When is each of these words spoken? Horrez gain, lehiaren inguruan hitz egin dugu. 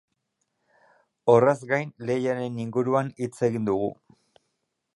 Horrez 1.33 1.59
gain, 1.73 1.91
lehiaren 2.11 2.57
inguruan 2.65 3.13
hitz 3.27 3.33
egin 3.49 3.69
dugu. 3.69 3.91